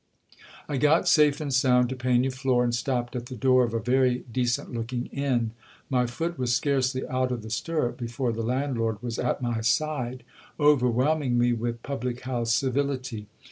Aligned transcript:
I 0.67 0.77
got 0.77 1.07
safe 1.07 1.39
and 1.39 1.53
sound 1.53 1.89
to 1.89 1.95
Pegnaflor, 1.95 2.63
and 2.63 2.73
stopped 2.73 3.15
at 3.15 3.27
the 3.27 3.35
door 3.35 3.63
of 3.63 3.75
a 3.75 3.79
very 3.79 4.25
decent 4.31 4.73
looking 4.73 5.05
inn. 5.11 5.51
My 5.91 6.07
foot 6.07 6.39
was 6.39 6.55
scarcely 6.55 7.07
out 7.07 7.31
of 7.31 7.43
the 7.43 7.51
stirrup 7.51 7.97
before 7.99 8.33
the 8.33 8.41
landlord 8.41 8.99
was 9.03 9.19
at 9.19 9.43
my 9.43 9.61
side, 9.61 10.23
overwhelming 10.59 11.37
me 11.37 11.53
with 11.53 11.83
public 11.83 12.21
house 12.21 12.51
civility. 12.51 13.27